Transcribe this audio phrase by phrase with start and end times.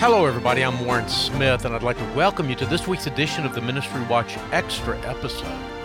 [0.00, 0.64] Hello, everybody.
[0.64, 3.60] I'm Warren Smith, and I'd like to welcome you to this week's edition of the
[3.60, 5.79] Ministry Watch Extra episode.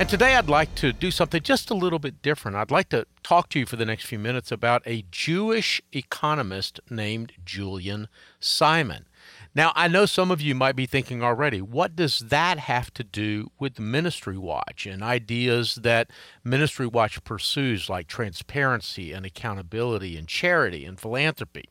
[0.00, 2.56] And today I'd like to do something just a little bit different.
[2.56, 6.80] I'd like to talk to you for the next few minutes about a Jewish economist
[6.90, 8.08] named Julian
[8.40, 9.06] Simon.
[9.54, 13.04] Now, I know some of you might be thinking already, what does that have to
[13.04, 16.10] do with Ministry Watch and ideas that
[16.42, 21.68] Ministry Watch pursues, like transparency and accountability and charity and philanthropy?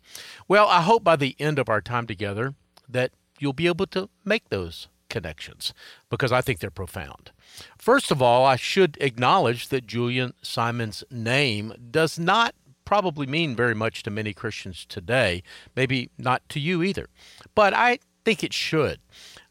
[0.47, 2.55] Well, I hope by the end of our time together
[2.87, 5.73] that you'll be able to make those connections
[6.09, 7.31] because I think they're profound.
[7.77, 13.75] First of all, I should acknowledge that Julian Simon's name does not probably mean very
[13.75, 15.43] much to many Christians today,
[15.75, 17.07] maybe not to you either.
[17.55, 18.99] But I think it should.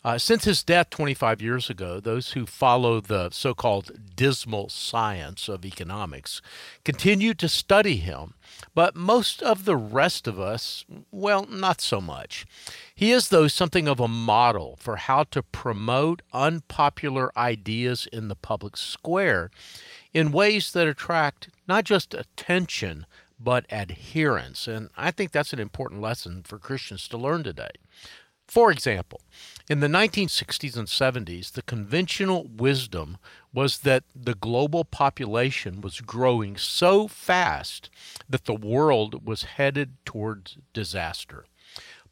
[0.04, 5.48] Uh, since his death 25 years ago, those who follow the so called dismal science
[5.48, 6.42] of economics
[6.84, 8.34] continue to study him,
[8.74, 12.44] but most of the rest of us, well, not so much.
[12.92, 18.34] He is, though, something of a model for how to promote unpopular ideas in the
[18.34, 19.52] public square
[20.12, 23.06] in ways that attract not just attention,
[23.38, 24.66] but adherence.
[24.66, 27.70] And I think that's an important lesson for Christians to learn today.
[28.48, 29.20] For example,
[29.70, 33.16] in the 1960s and 70s, the conventional wisdom
[33.54, 37.88] was that the global population was growing so fast
[38.28, 41.46] that the world was headed towards disaster.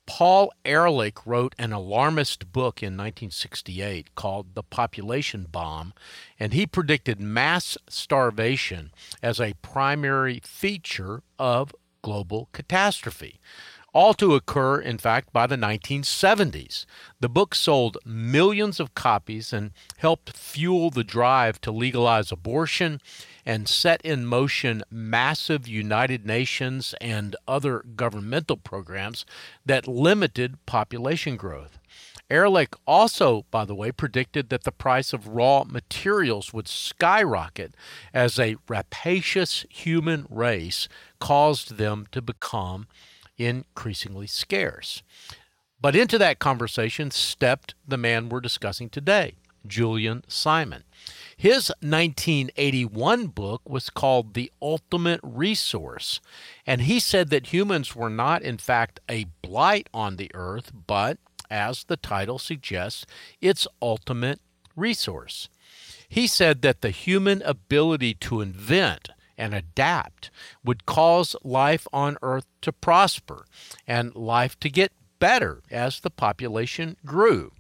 [0.07, 5.93] Paul Ehrlich wrote an alarmist book in 1968 called The Population Bomb,
[6.39, 8.91] and he predicted mass starvation
[9.23, 13.39] as a primary feature of global catastrophe
[13.93, 16.87] all to occur, in fact, by the 1970s.
[17.19, 23.01] The book sold millions of copies and helped fuel the drive to legalize abortion
[23.45, 29.25] and set in motion massive United Nations and other governmental programs
[29.67, 31.79] that limited population growth.
[32.31, 37.75] Ehrlich also, by the way, predicted that the price of raw materials would skyrocket
[38.15, 40.89] as a rapacious human race
[41.19, 42.87] caused them to become
[43.41, 45.03] increasingly scarce.
[45.81, 49.35] But into that conversation stepped the man we're discussing today,
[49.67, 50.85] Julian Simon.
[51.37, 56.21] His 1981 book was called The Ultimate Resource,
[56.67, 61.17] and he said that humans were not, in fact, a blight on the earth, but,
[61.51, 63.07] as the title suggests,
[63.41, 64.41] its ultimate
[64.77, 65.49] resource.
[66.09, 69.09] He said that the human ability to invent,
[69.41, 70.31] and adapt
[70.63, 73.47] would cause life on Earth to prosper
[73.87, 77.53] and life to get better as the population grew.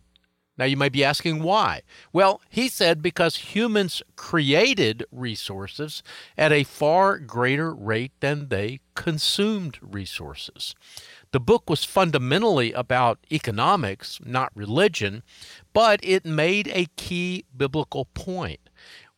[0.59, 1.81] Now, you may be asking why.
[2.13, 6.03] Well, he said because humans created resources
[6.37, 10.75] at a far greater rate than they consumed resources.
[11.33, 15.23] The book was fundamentally about economics, not religion,
[15.73, 18.61] but it made a key biblical point.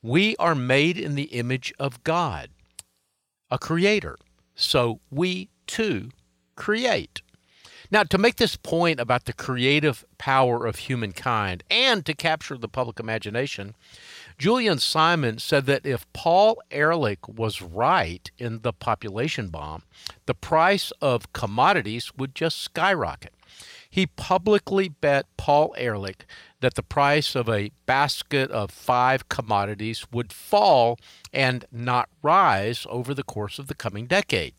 [0.03, 2.51] We are made in the image of God,
[3.51, 4.19] a creator.
[4.55, 6.11] So we too
[6.57, 7.23] create.
[7.93, 12.69] Now, to make this point about the creative power of humankind and to capture the
[12.69, 13.75] public imagination,
[14.39, 19.83] Julian Simon said that if Paul Ehrlich was right in the population bomb,
[20.25, 23.35] the price of commodities would just skyrocket.
[23.93, 26.25] He publicly bet Paul Ehrlich
[26.61, 30.99] that the price of a basket of five commodities would fall
[31.31, 34.55] and not rise over the course of the coming decade.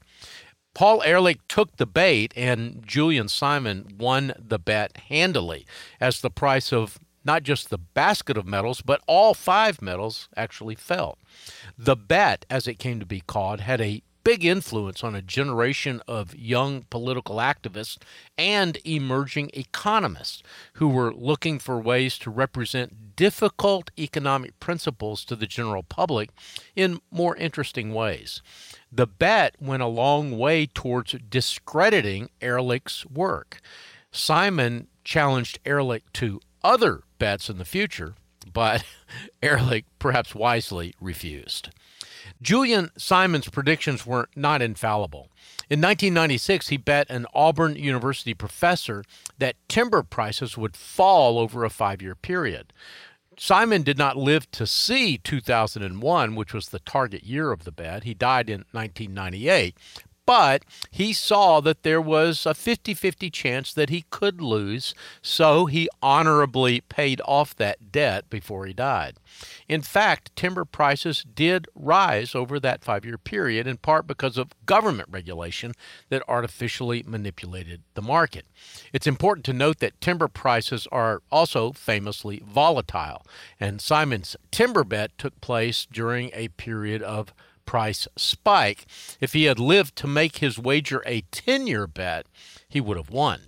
[0.75, 5.66] Paul Ehrlich took the bait, and Julian Simon won the bet handily
[5.99, 10.75] as the price of not just the basket of metals, but all five metals actually
[10.75, 11.17] fell.
[11.75, 16.01] The bet, as it came to be called, had a big influence on a generation
[16.07, 17.97] of young political activists
[18.38, 20.41] and emerging economists
[20.73, 26.29] who were looking for ways to represent difficult economic principles to the general public
[26.75, 28.41] in more interesting ways.
[28.91, 33.59] The bet went a long way towards discrediting Ehrlich's work.
[34.11, 38.16] Simon challenged Ehrlich to other bets in the future,
[38.52, 38.84] but
[39.43, 41.70] Ehrlich perhaps wisely refused.
[42.41, 45.29] Julian Simon's predictions were not infallible.
[45.70, 49.03] In 1996, he bet an Auburn University professor
[49.37, 52.73] that timber prices would fall over a five year period.
[53.37, 58.03] Simon did not live to see 2001, which was the target year of the bet.
[58.03, 59.75] He died in 1998.
[60.25, 65.66] But he saw that there was a 50 50 chance that he could lose, so
[65.66, 69.17] he honorably paid off that debt before he died.
[69.67, 74.52] In fact, timber prices did rise over that five year period, in part because of
[74.66, 75.73] government regulation
[76.09, 78.46] that artificially manipulated the market.
[78.91, 83.25] It's important to note that timber prices are also famously volatile,
[83.59, 87.34] and Simon's timber bet took place during a period of
[87.65, 88.85] price spike.
[89.19, 92.25] If he had lived to make his wager a 10 year bet,
[92.67, 93.41] he would have won.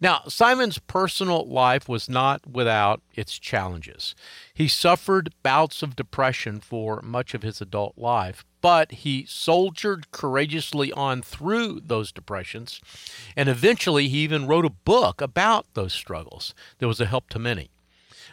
[0.00, 4.14] Now, Simon's personal life was not without its challenges.
[4.52, 10.92] He suffered bouts of depression for much of his adult life, but he soldiered courageously
[10.92, 12.80] on through those depressions,
[13.36, 17.38] and eventually he even wrote a book about those struggles that was a help to
[17.38, 17.70] many.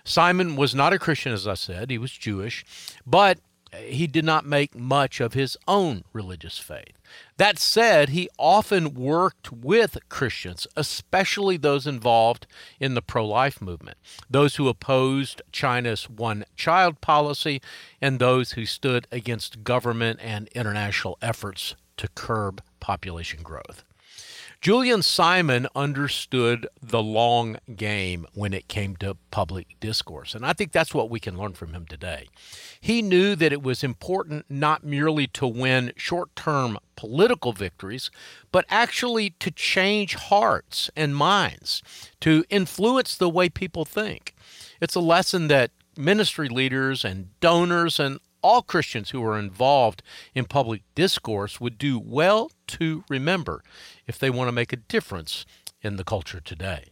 [0.03, 2.65] Simon was not a Christian, as I said, he was Jewish,
[3.05, 3.39] but
[3.81, 6.97] he did not make much of his own religious faith.
[7.37, 12.47] That said, he often worked with Christians, especially those involved
[12.79, 13.97] in the pro life movement,
[14.29, 17.61] those who opposed China's one child policy,
[18.01, 23.83] and those who stood against government and international efforts to curb population growth.
[24.63, 30.71] Julian Simon understood the long game when it came to public discourse, and I think
[30.71, 32.29] that's what we can learn from him today.
[32.79, 38.09] He knew that it was important not merely to win short term political victories,
[38.53, 41.83] but actually to change hearts and minds,
[42.21, 44.33] to influence the way people think.
[44.79, 50.03] It's a lesson that ministry leaders and donors and all Christians who are involved
[50.35, 53.63] in public discourse would do well to remember
[54.05, 55.45] if they want to make a difference
[55.81, 56.91] in the culture today.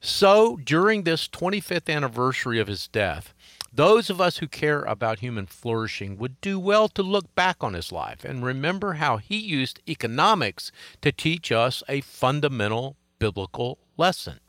[0.00, 3.34] So, during this 25th anniversary of his death,
[3.72, 7.74] those of us who care about human flourishing would do well to look back on
[7.74, 10.72] his life and remember how he used economics
[11.02, 14.40] to teach us a fundamental biblical lesson.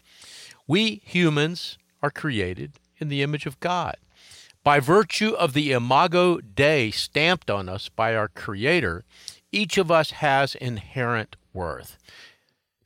[0.68, 3.98] We humans are created in the image of God.
[4.64, 9.04] By virtue of the Imago Dei stamped on us by our Creator,
[9.52, 11.98] each of us has inherent worth.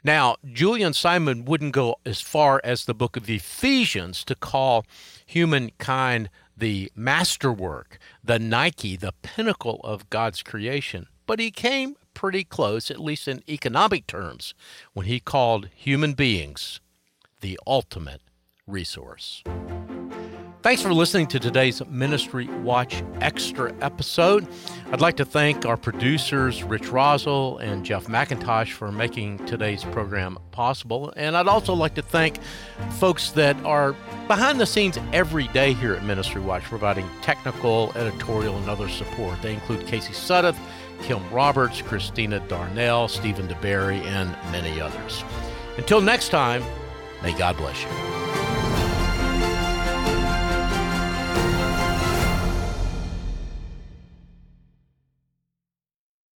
[0.01, 4.85] Now, Julian Simon wouldn't go as far as the book of Ephesians to call
[5.25, 12.89] humankind the masterwork, the Nike, the pinnacle of God's creation, but he came pretty close,
[12.89, 14.53] at least in economic terms,
[14.93, 16.79] when he called human beings
[17.41, 18.21] the ultimate
[18.65, 19.43] resource.
[20.65, 24.47] Thanks for listening to today's Ministry Watch Extra episode.
[24.91, 30.39] I'd like to thank our producers, Rich Rosell and Jeff McIntosh, for making today's program
[30.49, 31.13] possible.
[31.17, 32.41] And I'd also like to thank
[32.93, 33.95] folks that are
[34.27, 39.39] behind the scenes every day here at Ministry Watch, providing technical, editorial, and other support.
[39.43, 40.57] They include Casey Suddeth,
[41.03, 45.23] Kim Roberts, Christina Darnell, Stephen DeBerry, and many others.
[45.77, 46.63] Until next time,
[47.21, 48.34] may God bless you.